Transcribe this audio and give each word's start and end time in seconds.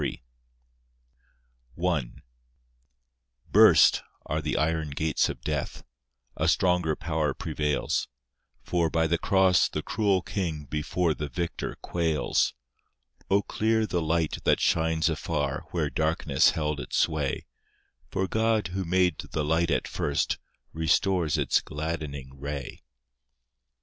I 1.87 2.09
Burst 3.51 4.01
are 4.25 4.41
the 4.41 4.57
iron 4.57 4.89
gates 4.89 5.29
of 5.29 5.41
death— 5.41 5.83
A 6.35 6.47
stronger 6.47 6.95
power 6.95 7.35
prevails; 7.35 8.07
For, 8.63 8.89
by 8.89 9.05
the 9.05 9.19
cross, 9.19 9.69
the 9.69 9.83
cruel 9.83 10.23
king 10.23 10.65
Before 10.65 11.13
the 11.13 11.29
Victor 11.29 11.75
quails, 11.83 12.55
O 13.29 13.43
clear 13.43 13.85
the 13.85 14.01
light 14.01 14.39
that 14.43 14.59
shines 14.59 15.07
afar, 15.07 15.65
Where 15.69 15.91
darkness 15.91 16.49
held 16.57 16.79
its 16.79 16.97
sway, 16.97 17.45
For 18.09 18.27
God, 18.27 18.69
who 18.69 18.83
made 18.83 19.19
the 19.19 19.45
light 19.45 19.69
at 19.69 19.87
first, 19.87 20.39
Restores 20.73 21.37
its 21.37 21.61
gladdening 21.61 22.39
ray. 22.39 22.81